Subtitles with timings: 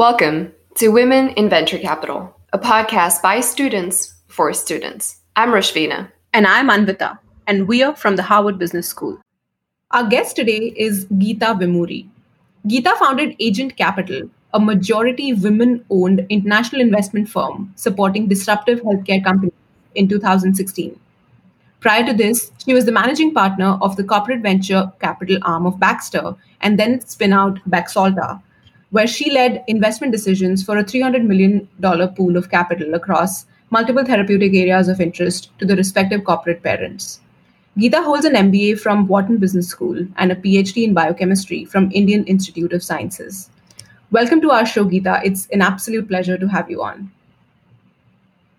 [0.00, 5.20] Welcome to Women in Venture Capital, a podcast by students for students.
[5.36, 6.10] I'm Rashvina.
[6.32, 9.20] And I'm Anvita, and we are from the Harvard Business School.
[9.90, 12.08] Our guest today is Geeta Vemuri.
[12.66, 14.22] Geeta founded Agent Capital,
[14.54, 19.52] a majority women owned international investment firm supporting disruptive healthcare companies
[19.96, 20.98] in 2016.
[21.80, 25.78] Prior to this, she was the managing partner of the corporate venture capital arm of
[25.78, 28.40] Baxter and then spin out Baxalta,
[28.90, 31.68] where she led investment decisions for a $300 million
[32.14, 37.20] pool of capital across multiple therapeutic areas of interest to the respective corporate parents.
[37.78, 42.24] Geeta holds an MBA from Wharton Business School and a PhD in biochemistry from Indian
[42.24, 43.48] Institute of Sciences.
[44.10, 45.20] Welcome to our show, Geeta.
[45.24, 47.12] It's an absolute pleasure to have you on.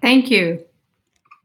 [0.01, 0.63] Thank you.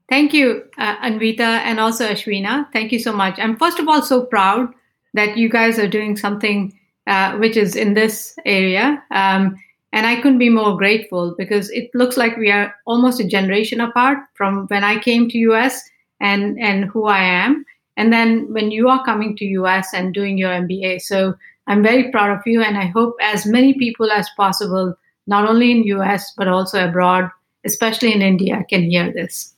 [0.09, 2.73] Thank you, uh, Anvita, and also Ashwina.
[2.73, 3.37] Thank you so much.
[3.41, 4.73] I'm first of all so proud
[5.15, 9.03] that you guys are doing something uh, which is in this area.
[9.11, 9.57] Um,
[9.93, 13.81] and I couldn't be more grateful because it looks like we are almost a generation
[13.81, 15.81] apart from when I came to US
[16.21, 17.65] and, and who I am.
[17.97, 21.01] And then when you are coming to US and doing your MBA.
[21.01, 21.35] So
[21.67, 22.63] I'm very proud of you.
[22.63, 24.95] And I hope as many people as possible,
[25.27, 27.31] not only in US, but also abroad,
[27.65, 29.55] especially in India, can hear this.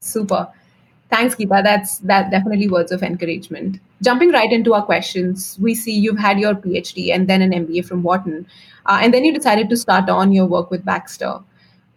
[0.00, 0.48] Super.
[1.10, 1.62] Thanks, Geeta.
[1.62, 3.80] That's that definitely words of encouragement.
[4.02, 7.84] Jumping right into our questions, we see you've had your PhD and then an MBA
[7.84, 8.46] from Wharton,
[8.86, 11.40] uh, and then you decided to start on your work with Baxter.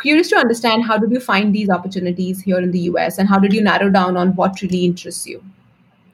[0.02, 3.38] Curious to understand how did you find these opportunities here in the US, and how
[3.38, 5.44] did you narrow down on what really interests you?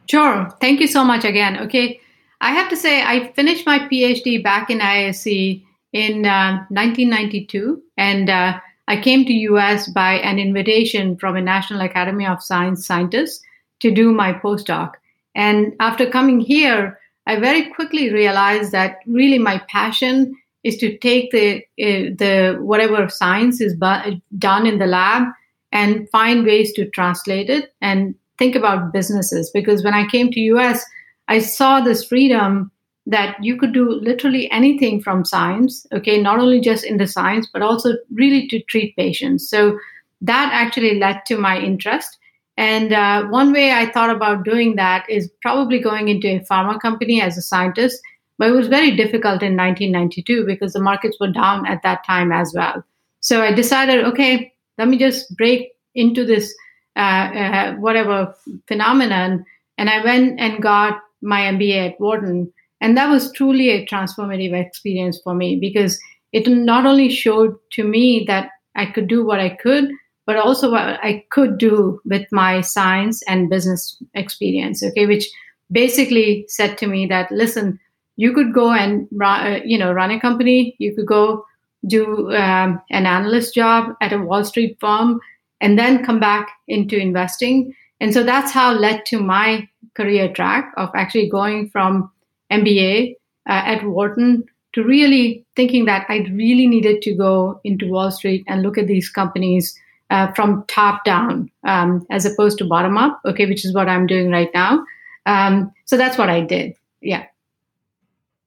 [0.10, 0.50] Sure.
[0.60, 1.58] Thank you so much again.
[1.58, 2.02] Okay,
[2.42, 5.64] I have to say I finished my PhD back in IISc
[5.94, 11.82] in uh, 1992, and uh, I came to US by an invitation from a National
[11.82, 13.42] Academy of Science scientist
[13.82, 14.96] to do my postdoc.
[15.36, 21.32] And after coming here, I very quickly realized that really my passion is to take
[21.32, 25.28] the uh, the whatever science is bu- done in the lab
[25.72, 30.40] and find ways to translate it and think about businesses because when I came to
[30.56, 30.84] US
[31.28, 32.72] I saw this freedom
[33.06, 37.48] that you could do literally anything from science, okay, not only just in the science,
[37.52, 39.50] but also really to treat patients.
[39.50, 39.78] So
[40.22, 42.18] that actually led to my interest.
[42.58, 46.80] And uh, one way I thought about doing that is probably going into a pharma
[46.80, 48.02] company as a scientist,
[48.38, 52.32] but it was very difficult in 1992 because the markets were down at that time
[52.32, 52.84] as well.
[53.22, 56.54] So I decided, okay, let me just break into this
[56.96, 58.36] uh, uh, whatever
[58.68, 59.46] phenomenon.
[59.78, 62.52] And I went and got my MBA at Wharton
[62.82, 66.00] and that was truly a transformative experience for me because
[66.32, 69.90] it not only showed to me that I could do what I could,
[70.26, 74.84] but also what I could do with my science and business experience.
[74.84, 75.28] Okay, which
[75.72, 77.80] basically said to me that listen,
[78.16, 81.46] you could go and run, uh, you know run a company, you could go
[81.88, 85.20] do um, an analyst job at a Wall Street firm,
[85.62, 87.74] and then come back into investing.
[88.00, 92.12] And so that's how led to my career track of actually going from
[92.52, 93.16] MBA
[93.50, 94.44] uh, at Wharton
[94.74, 98.88] to really thinking that I really needed to go into Wall Street and look at
[98.88, 99.78] these companies
[100.10, 104.08] uh, from top down um, as opposed to bottom up, okay, which is what I'm
[104.08, 104.84] doing right now.
[105.26, 106.76] Um, so that's what I did.
[107.02, 107.26] Yeah.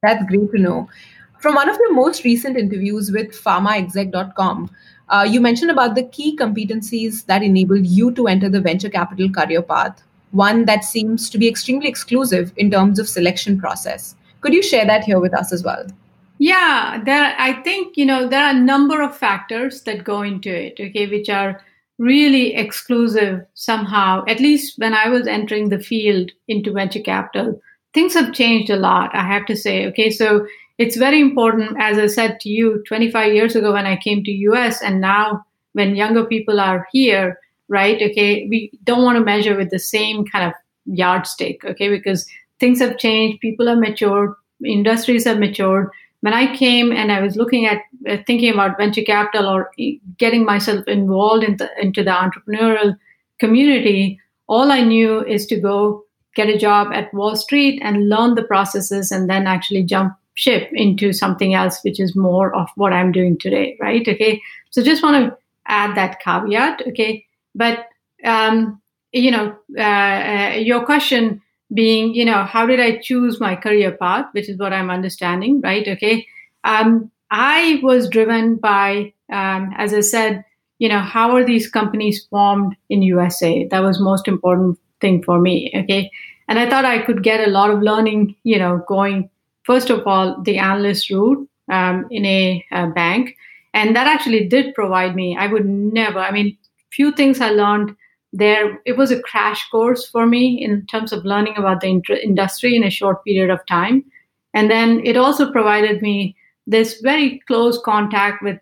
[0.02, 0.88] That's great to know.
[1.40, 4.70] From one of your most recent interviews with pharmaexec.com,
[5.08, 9.30] uh, you mentioned about the key competencies that enabled you to enter the venture capital
[9.30, 10.02] career path
[10.32, 14.16] one that seems to be extremely exclusive in terms of selection process.
[14.40, 15.86] Could you share that here with us as well?
[16.38, 20.50] Yeah, there I think, you know, there are a number of factors that go into
[20.50, 21.60] it, okay, which are
[21.98, 24.24] really exclusive somehow.
[24.26, 27.60] At least when I was entering the field into venture capital,
[27.94, 29.86] things have changed a lot, I have to say.
[29.86, 30.46] Okay, so
[30.78, 34.32] it's very important as I said to you 25 years ago when I came to
[34.50, 35.44] US and now
[35.74, 37.38] when younger people are here,
[37.72, 38.00] right?
[38.00, 40.52] Okay, we don't want to measure with the same kind of
[40.84, 42.26] yardstick, okay, because
[42.60, 45.88] things have changed, people are matured, industries have matured.
[46.20, 49.72] When I came and I was looking at uh, thinking about venture capital or
[50.18, 52.96] getting myself involved in the, into the entrepreneurial
[53.40, 56.04] community, all I knew is to go
[56.36, 60.70] get a job at Wall Street and learn the processes and then actually jump ship
[60.72, 64.06] into something else, which is more of what I'm doing today, right?
[64.06, 64.40] Okay.
[64.70, 65.36] So just want to
[65.66, 66.82] add that caveat.
[66.88, 67.26] Okay.
[67.54, 67.86] But
[68.24, 68.80] um,
[69.12, 73.92] you know, uh, uh, your question being, you know, how did I choose my career
[73.92, 75.86] path, which is what I'm understanding, right?
[75.86, 76.26] Okay.
[76.64, 80.44] Um, I was driven by, um, as I said,
[80.78, 83.66] you know, how are these companies formed in USA?
[83.68, 85.72] That was most important thing for me.
[85.74, 86.10] Okay.
[86.48, 89.30] And I thought I could get a lot of learning, you know, going,
[89.62, 93.36] first of all, the analyst route, um, in a, a, bank.
[93.72, 96.58] And that actually did provide me, I would never, I mean,
[96.94, 97.94] few things I learned
[98.32, 98.80] there.
[98.86, 102.84] It was a crash course for me in terms of learning about the industry in
[102.84, 104.04] a short period of time.
[104.54, 106.36] And then it also provided me
[106.66, 108.58] this very close contact with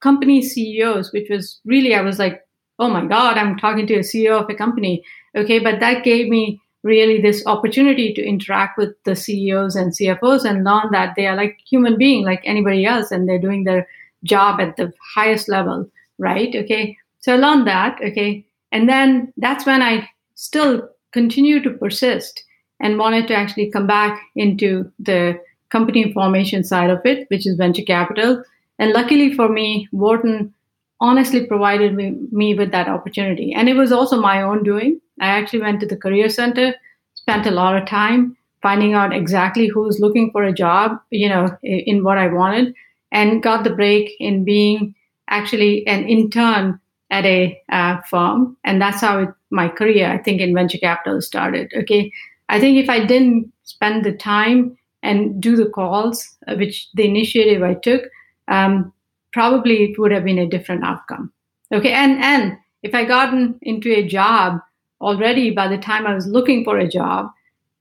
[0.00, 2.42] company CEOs, which was really, I was like,
[2.78, 5.04] oh my God, I'm talking to a CEO of a company.
[5.36, 10.44] Okay, but that gave me really this opportunity to interact with the CEOs and CFOs
[10.44, 13.86] and learn that they are like human being, like anybody else, and they're doing their
[14.24, 15.88] job at the highest level,
[16.18, 16.54] right?
[16.54, 17.98] Okay, so I learned that.
[18.02, 22.44] Okay, and then that's when I still continue to persist
[22.80, 25.40] and wanted to actually come back into the
[25.70, 28.44] company formation side of it, which is venture capital.
[28.78, 30.52] And luckily for me, Wharton
[31.00, 33.52] honestly provided me, me with that opportunity.
[33.52, 35.00] And it was also my own doing.
[35.20, 36.74] I actually went to the career center,
[37.14, 41.56] spent a lot of time finding out exactly who's looking for a job, you know,
[41.62, 42.74] in what I wanted,
[43.10, 44.94] and got the break in being
[45.28, 46.78] actually an intern
[47.12, 48.56] at a uh, firm.
[48.64, 51.70] And that's how it, my career, I think, in venture capital started.
[51.76, 52.10] Okay.
[52.48, 57.06] I think if I didn't spend the time and do the calls, uh, which the
[57.06, 58.02] initiative I took,
[58.48, 58.92] um,
[59.32, 61.32] probably it would have been a different outcome.
[61.72, 64.60] Okay, and and if I gotten into a job
[65.00, 67.30] already by the time I was looking for a job,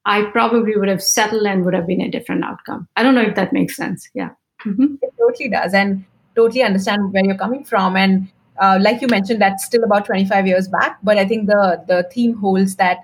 [0.06, 2.88] I probably would have settled and would have been a different outcome.
[2.96, 4.10] I don't know if that makes sense.
[4.14, 4.30] Yeah,
[4.66, 4.96] mm-hmm.
[5.02, 6.06] it totally does, and
[6.36, 7.96] totally understand where you're coming from.
[7.96, 8.30] And
[8.62, 12.04] uh, like you mentioned, that's still about 25 years back, but I think the the
[12.14, 13.00] theme holds that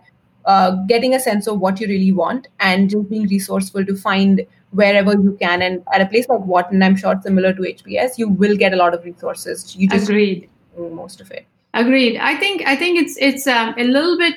[0.45, 4.45] uh, getting a sense of what you really want and just being resourceful to find
[4.71, 5.61] wherever you can.
[5.61, 8.77] And at a place like Wharton, I'm sure similar to HBS, you will get a
[8.77, 9.75] lot of resources.
[9.75, 11.45] You just agreed most of it.
[11.73, 12.17] Agreed.
[12.17, 14.35] I think I think it's it's um, a little bit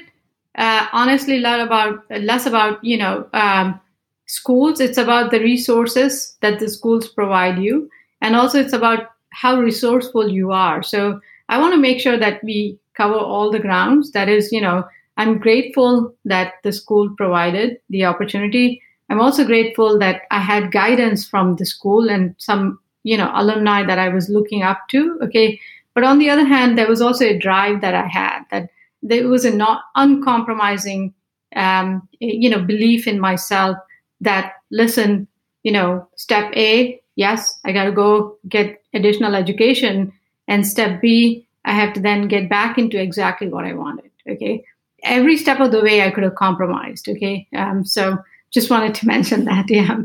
[0.57, 3.81] uh, honestly lot about less about you know um,
[4.27, 4.81] schools.
[4.81, 7.91] It's about the resources that the schools provide you,
[8.21, 10.83] and also it's about how resourceful you are.
[10.83, 14.13] So I want to make sure that we cover all the grounds.
[14.13, 14.85] That is, you know,
[15.17, 21.29] I'm grateful that the school provided the opportunity I'm also grateful that I had guidance
[21.29, 25.19] from the school and some, you know, alumni that I was looking up to.
[25.23, 25.61] Okay.
[25.95, 28.71] But on the other hand, there was also a drive that I had that
[29.03, 31.13] there was a not uncompromising,
[31.57, 33.77] um, you know, belief in myself
[34.21, 35.27] that listen,
[35.65, 40.13] you know, step A, yes, I got to go get additional education.
[40.49, 44.11] And step B, I have to then get back into exactly what I wanted.
[44.29, 44.65] Okay.
[45.03, 47.09] Every step of the way I could have compromised.
[47.09, 47.47] Okay.
[47.57, 48.19] Um, so,
[48.51, 49.71] just wanted to mention that.
[49.71, 50.01] Yeah.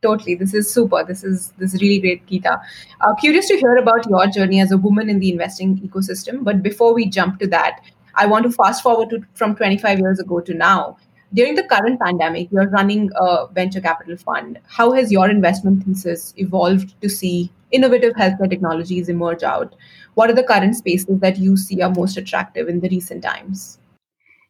[0.00, 0.36] Totally.
[0.36, 1.02] This is super.
[1.04, 2.60] This is this is really great, Geeta.
[3.00, 6.44] Uh, curious to hear about your journey as a woman in the investing ecosystem.
[6.44, 7.80] But before we jump to that,
[8.14, 10.98] I want to fast forward to from 25 years ago to now.
[11.34, 14.60] During the current pandemic, you're running a venture capital fund.
[14.66, 19.74] How has your investment thesis evolved to see innovative healthcare technologies emerge out?
[20.14, 23.78] What are the current spaces that you see are most attractive in the recent times?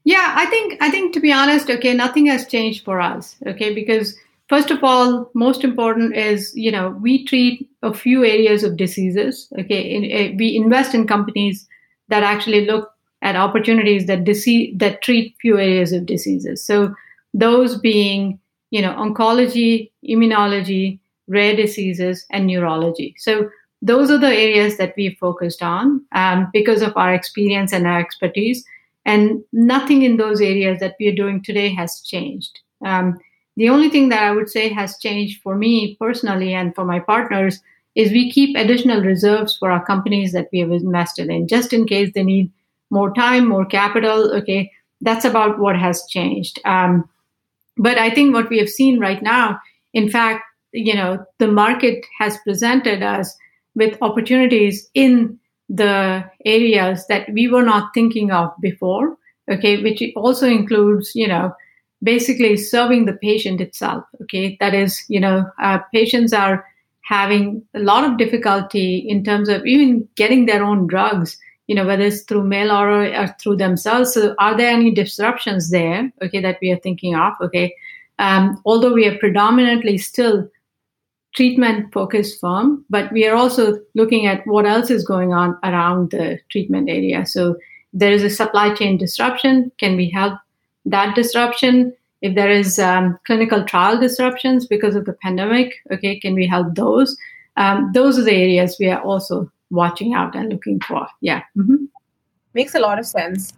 [0.04, 3.74] Yeah, I think I think to be honest, okay, nothing has changed for us, okay,
[3.74, 4.16] because
[4.48, 9.52] first of all, most important is you know we treat a few areas of diseases,
[9.58, 11.68] okay, in, in, we invest in companies
[12.08, 16.64] that actually look at opportunities that disease that treat few areas of diseases.
[16.64, 16.94] So
[17.34, 18.38] those being
[18.70, 23.14] you know oncology, immunology, rare diseases, and neurology.
[23.18, 27.86] So those are the areas that we focused on um, because of our experience and
[27.86, 28.64] our expertise
[29.04, 32.58] and nothing in those areas that we are doing today has changed.
[32.84, 33.18] Um,
[33.56, 37.00] the only thing that I would say has changed for me personally and for my
[37.00, 37.60] partners
[37.94, 41.86] is we keep additional reserves for our companies that we have invested in, just in
[41.86, 42.52] case they need
[42.90, 44.32] more time, more capital.
[44.36, 44.70] Okay,
[45.00, 46.60] that's about what has changed.
[46.64, 47.08] Um,
[47.76, 49.58] but I think what we have seen right now,
[49.92, 53.36] in fact, you know, the market has presented us
[53.74, 59.16] with opportunities in the areas that we were not thinking of before
[59.50, 61.52] okay which also includes you know
[62.02, 64.56] basically serving the patient itself okay?
[64.60, 66.64] That is you know uh, patients are
[67.02, 71.86] having a lot of difficulty in terms of even getting their own drugs you know
[71.86, 74.14] whether it's through mail order or through themselves.
[74.14, 77.74] So are there any disruptions there okay that we are thinking of okay?
[78.18, 80.48] Um, although we are predominantly still
[81.38, 86.10] treatment focused firm, but we are also looking at what else is going on around
[86.10, 87.24] the treatment area.
[87.24, 87.56] So
[87.92, 89.70] there is a supply chain disruption.
[89.78, 90.34] Can we help
[90.86, 91.94] that disruption?
[92.22, 96.74] If there is um, clinical trial disruptions because of the pandemic, okay, can we help
[96.74, 97.16] those?
[97.56, 101.06] Um, those are the areas we are also watching out and looking for.
[101.20, 101.42] Yeah.
[101.56, 101.84] Mm-hmm.
[102.52, 103.52] Makes a lot of sense.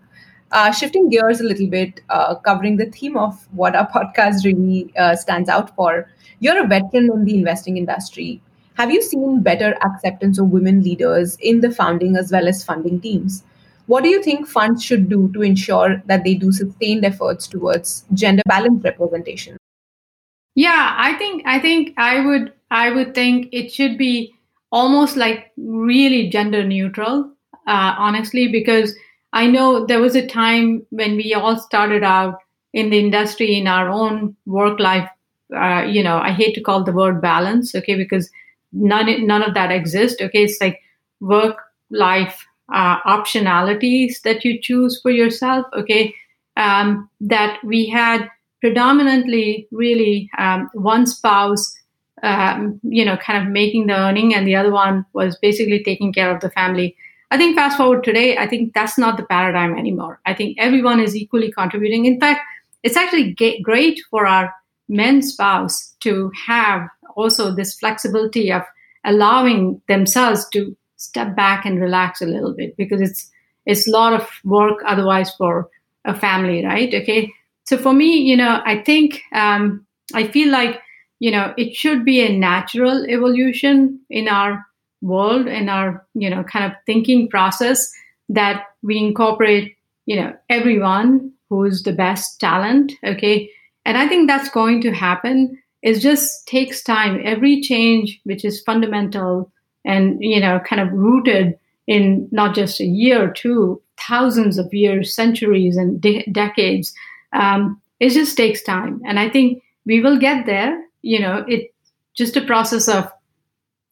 [0.53, 4.93] Uh, shifting gears a little bit, uh, covering the theme of what our podcast really
[4.97, 6.09] uh, stands out for.
[6.41, 8.41] You're a veteran in the investing industry.
[8.75, 13.01] Have you seen better acceptance of women leaders in the founding as well as funding
[13.01, 13.45] teams?
[13.87, 18.05] What do you think funds should do to ensure that they do sustained efforts towards
[18.15, 19.57] gender balanced representation?
[20.55, 24.35] Yeah, I think I think I would I would think it should be
[24.73, 27.33] almost like really gender neutral,
[27.67, 28.95] uh, honestly, because
[29.33, 32.39] I know there was a time when we all started out
[32.73, 35.09] in the industry in our own work life.
[35.55, 38.31] Uh, you know, I hate to call the word balance, okay, because
[38.73, 40.21] none none of that exists.
[40.21, 40.81] Okay, it's like
[41.21, 41.57] work
[41.91, 45.67] life uh, optionalities that you choose for yourself.
[45.75, 46.15] Okay,
[46.57, 48.29] um, that we had
[48.61, 51.75] predominantly really um, one spouse
[52.23, 56.13] um, you know kind of making the earning and the other one was basically taking
[56.13, 56.95] care of the family
[57.31, 60.21] i think fast forward today i think that's not the paradigm anymore.
[60.27, 62.07] I think everyone is equally contributing.
[62.07, 62.41] In fact
[62.83, 64.55] it's actually great for our
[64.89, 68.63] men spouse to have also this flexibility of
[69.05, 73.31] allowing themselves to step back and relax a little bit because it's
[73.67, 75.69] it's a lot of work otherwise for
[76.05, 76.95] a family right?
[76.95, 77.33] Okay.
[77.65, 80.81] So for me, you know, I think um, I feel like
[81.19, 84.65] you know it should be a natural evolution in our
[85.01, 87.91] world in our you know kind of thinking process
[88.29, 89.77] that we incorporate
[90.07, 93.51] you know everyone who's the best talent okay
[93.85, 98.63] and i think that's going to happen it just takes time every change which is
[98.63, 99.51] fundamental
[99.85, 104.73] and you know kind of rooted in not just a year or two thousands of
[104.73, 106.95] years centuries and de- decades
[107.33, 109.01] um, it just takes time.
[109.05, 110.83] And I think we will get there.
[111.03, 111.73] You know, it
[112.17, 113.11] just a process of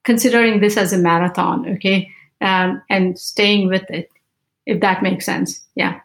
[0.08, 2.10] considering this as a marathon, okay,
[2.40, 4.10] um, and staying with it,
[4.64, 5.60] if that makes sense.
[5.74, 6.00] Yeah.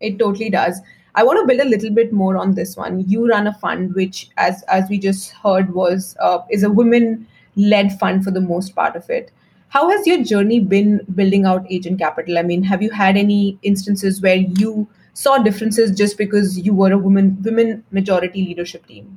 [0.00, 0.80] It totally does.
[1.14, 3.04] I want to build a little bit more on this one.
[3.08, 7.26] You run a fund which, as as we just heard, was uh, is a women
[7.56, 9.30] led fund for the most part of it.
[9.68, 12.38] How has your journey been building out agent capital?
[12.38, 14.88] I mean, have you had any instances where you
[15.24, 19.12] saw differences just because you were a woman women majority leadership team?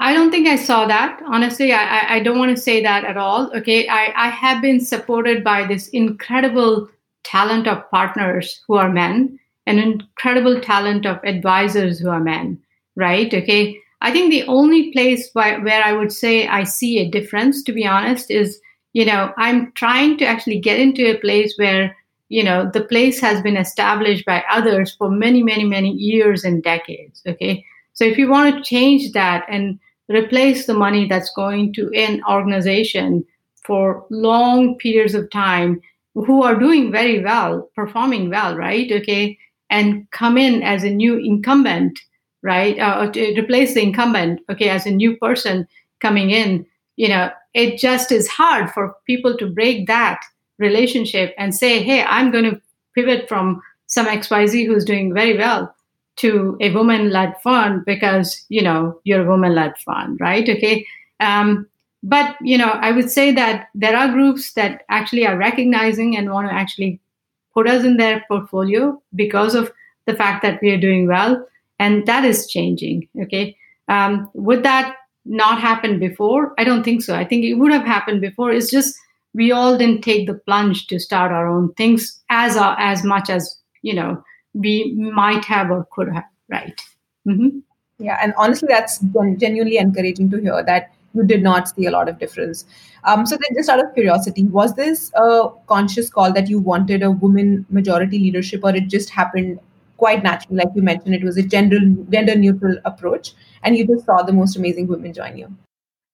[0.00, 1.20] I don't think I saw that.
[1.26, 3.54] Honestly, I, I don't want to say that at all.
[3.54, 3.86] Okay.
[3.86, 6.88] I, I have been supported by this incredible
[7.22, 12.58] talent of partners who are men and incredible talent of advisors who are men,
[12.96, 13.32] right?
[13.32, 13.78] Okay.
[14.00, 17.72] I think the only place where, where I would say I see a difference, to
[17.72, 18.58] be honest, is,
[18.94, 21.94] you know, I'm trying to actually get into a place where
[22.30, 26.62] you know the place has been established by others for many many many years and
[26.62, 29.80] decades okay so if you want to change that and
[30.10, 33.24] replace the money that's going to an organization
[33.64, 35.80] for long periods of time
[36.14, 38.90] who are doing very well performing well right?
[38.90, 39.38] Okay.
[39.70, 41.98] And come in as a new incumbent
[42.42, 42.78] right?
[42.78, 45.66] Uh, to replace the incumbent okay as a new person
[46.00, 50.20] coming in you know it just is hard for people to break that
[50.58, 52.60] relationship and say, hey, I'm going to
[52.94, 55.74] pivot from some XYZ who's doing very well
[56.20, 60.48] to a woman led fund because, you know, you're a woman led fund, right?
[60.48, 60.86] Okay.
[61.18, 61.66] Um,
[62.02, 66.30] but, you know, I would say that there are groups that actually are recognizing and
[66.30, 67.00] want to actually
[67.54, 69.72] put us in their portfolio because of
[70.06, 71.46] the fact that we are doing well.
[71.78, 73.08] And that is changing.
[73.22, 73.56] Okay.
[73.88, 76.52] Um, would that not happen before?
[76.58, 77.14] I don't think so.
[77.14, 78.52] I think it would have happened before.
[78.52, 78.94] It's just
[79.32, 83.30] we all didn't take the plunge to start our own things as uh, as much
[83.30, 84.22] as you know
[84.54, 86.80] we might have or could have right?
[87.26, 87.58] Mm-hmm.
[87.98, 88.98] yeah and honestly that's
[89.36, 92.64] genuinely encouraging to hear that you did not see a lot of difference.
[93.04, 97.02] Um, so then just out of curiosity was this a conscious call that you wanted
[97.02, 99.58] a woman majority leadership or it just happened
[99.96, 100.58] quite naturally?
[100.58, 101.78] Like you mentioned it was a gender
[102.10, 105.48] gender neutral approach and you just saw the most amazing women join you.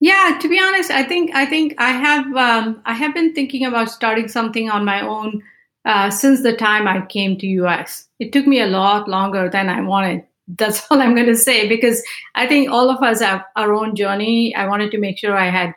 [0.00, 3.64] Yeah, to be honest, I think I think I have um, I have been thinking
[3.64, 5.42] about starting something on my own
[5.86, 8.08] uh, since the time I came to US.
[8.18, 10.24] It took me a lot longer than I wanted.
[10.48, 12.02] That's all I'm going to say because
[12.34, 14.54] I think all of us have our own journey.
[14.54, 15.72] I wanted to make sure I had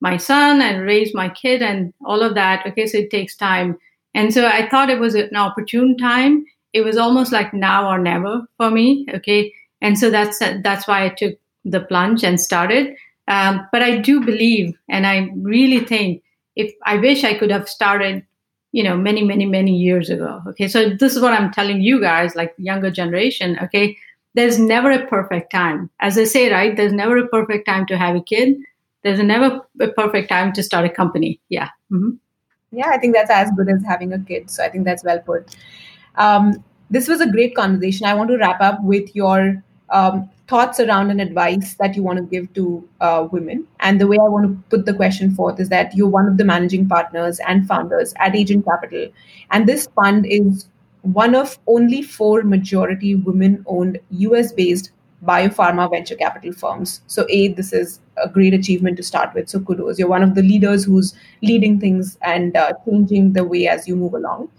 [0.00, 2.66] my son and raise my kid and all of that.
[2.66, 3.78] Okay, so it takes time,
[4.14, 6.44] and so I thought it was an opportune time.
[6.72, 9.06] It was almost like now or never for me.
[9.14, 12.96] Okay, and so that's that's why I took the plunge and started.
[13.28, 16.24] Um, but I do believe, and I really think,
[16.56, 18.26] if I wish I could have started,
[18.72, 20.42] you know, many, many, many years ago.
[20.48, 23.58] Okay, so this is what I'm telling you guys, like younger generation.
[23.62, 23.96] Okay,
[24.34, 25.90] there's never a perfect time.
[26.00, 28.56] As I say, right, there's never a perfect time to have a kid.
[29.02, 31.40] There's never a perfect time to start a company.
[31.48, 31.68] Yeah.
[31.90, 32.10] Mm-hmm.
[32.72, 34.50] Yeah, I think that's as good as having a kid.
[34.50, 35.54] So I think that's well put.
[36.16, 38.06] Um, This was a great conversation.
[38.06, 39.62] I want to wrap up with your
[39.92, 43.66] um, thoughts around and advice that you want to give to uh, women.
[43.80, 46.36] And the way I want to put the question forth is that you're one of
[46.36, 49.08] the managing partners and founders at Agent Capital.
[49.50, 50.66] And this fund is
[51.02, 54.92] one of only four majority women owned US based
[55.24, 57.00] biopharma venture capital firms.
[57.06, 59.48] So, A, this is a great achievement to start with.
[59.48, 59.98] So, kudos.
[59.98, 63.96] You're one of the leaders who's leading things and uh, changing the way as you
[63.96, 64.50] move along.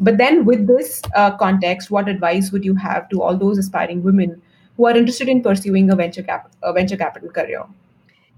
[0.00, 4.02] But then, with this uh, context, what advice would you have to all those aspiring
[4.02, 4.40] women
[4.80, 7.64] who are interested in pursuing a venture, cap- a venture capital career?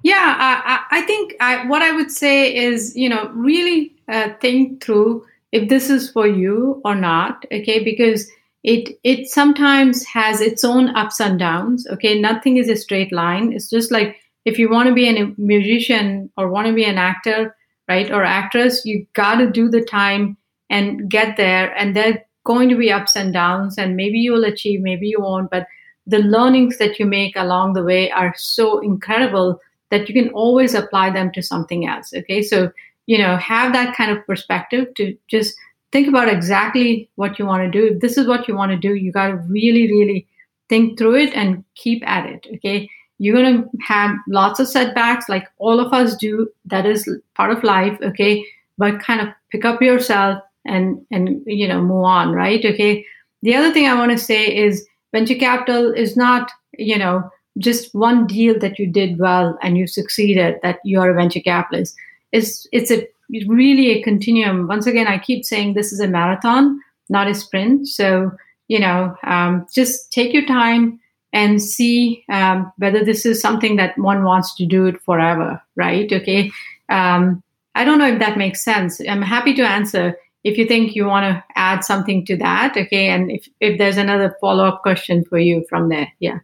[0.03, 4.83] Yeah, I, I think I, what I would say is, you know, really uh, think
[4.83, 7.47] through if this is for you or not.
[7.53, 8.29] Okay, because
[8.65, 11.87] it it sometimes has its own ups and downs.
[11.87, 13.53] Okay, nothing is a straight line.
[13.53, 16.99] It's just like if you want to be a musician or want to be an
[16.99, 17.55] actor,
[17.89, 20.37] right, or actress, you got to do the time
[20.71, 21.73] and get there.
[21.79, 25.21] And there are going to be ups and downs, and maybe you'll achieve, maybe you
[25.21, 25.69] won't, but
[26.13, 29.59] the learnings that you make along the way are so incredible
[29.91, 32.13] that you can always apply them to something else.
[32.15, 32.43] Okay.
[32.43, 32.71] So,
[33.07, 35.55] you know, have that kind of perspective to just
[35.91, 37.95] think about exactly what you want to do.
[37.95, 40.27] If this is what you want to do, you got to really, really
[40.69, 42.47] think through it and keep at it.
[42.57, 42.89] Okay.
[43.19, 46.49] You're going to have lots of setbacks like all of us do.
[46.67, 47.99] That is part of life.
[48.03, 48.45] Okay.
[48.79, 52.33] But kind of pick up yourself and, and, you know, move on.
[52.33, 52.65] Right.
[52.65, 53.05] Okay.
[53.43, 57.95] The other thing I want to say is, venture capital is not, you know, just
[57.95, 61.95] one deal that you did well and you succeeded that you are a venture capitalist.
[62.33, 63.07] It's it's a
[63.47, 64.67] really a continuum.
[64.67, 67.89] Once again, I keep saying this is a marathon, not a sprint.
[67.89, 68.33] So
[68.69, 70.99] you know, um, just take your time
[71.33, 76.11] and see um, whether this is something that one wants to do it forever, right?
[76.13, 76.51] Okay.
[76.89, 77.43] Um,
[77.75, 79.01] I don't know if that makes sense.
[79.09, 83.09] I'm happy to answer if you think you want to add something to that okay
[83.09, 86.39] and if, if there's another follow-up question for you from there yeah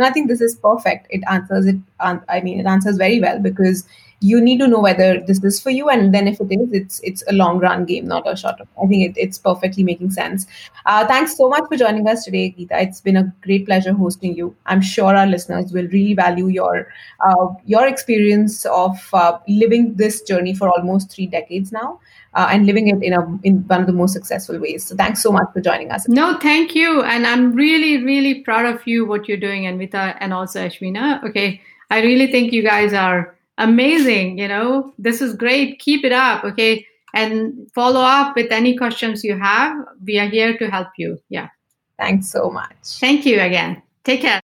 [0.00, 1.08] no, I think this is perfect.
[1.10, 1.76] It answers it.
[2.00, 3.86] I mean, it answers very well because
[4.20, 7.00] you need to know whether this is for you, and then if it is, it's
[7.00, 8.56] it's a long run game, not a short.
[8.58, 8.68] Run.
[8.82, 10.46] I think it, it's perfectly making sense.
[10.86, 12.82] Uh, thanks so much for joining us today, Geeta.
[12.82, 14.54] It's been a great pleasure hosting you.
[14.66, 16.88] I'm sure our listeners will really value your
[17.24, 21.98] uh, your experience of uh, living this journey for almost three decades now
[22.34, 24.86] uh, and living it in a in one of the most successful ways.
[24.86, 26.08] So thanks so much for joining us.
[26.08, 30.32] No, thank you, and I'm really really proud of you what you're doing, Anvita and
[30.32, 31.22] also Ashwina.
[31.24, 34.38] Okay, I really think you guys are amazing.
[34.38, 35.78] You know, this is great.
[35.78, 36.44] Keep it up.
[36.44, 39.76] Okay, and follow up with any questions you have.
[40.04, 41.18] We are here to help you.
[41.28, 41.48] Yeah.
[41.98, 42.98] Thanks so much.
[42.98, 43.82] Thank you again.
[44.04, 44.40] Take care.